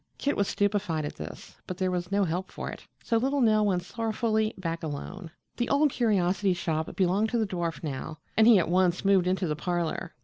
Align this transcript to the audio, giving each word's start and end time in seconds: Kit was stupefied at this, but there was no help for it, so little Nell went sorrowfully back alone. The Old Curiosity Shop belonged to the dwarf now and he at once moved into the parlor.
Kit 0.17 0.35
was 0.35 0.47
stupefied 0.47 1.05
at 1.05 1.17
this, 1.17 1.57
but 1.67 1.77
there 1.77 1.91
was 1.91 2.11
no 2.11 2.23
help 2.23 2.49
for 2.51 2.71
it, 2.71 2.87
so 3.03 3.17
little 3.17 3.39
Nell 3.39 3.63
went 3.67 3.83
sorrowfully 3.83 4.51
back 4.57 4.81
alone. 4.81 5.29
The 5.57 5.69
Old 5.69 5.91
Curiosity 5.91 6.55
Shop 6.55 6.95
belonged 6.95 7.29
to 7.29 7.37
the 7.37 7.45
dwarf 7.45 7.83
now 7.83 8.17
and 8.35 8.47
he 8.47 8.57
at 8.57 8.67
once 8.67 9.05
moved 9.05 9.27
into 9.27 9.45
the 9.45 9.55
parlor. 9.55 10.15